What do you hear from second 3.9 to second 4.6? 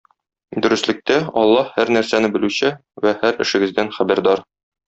хәбәрдар.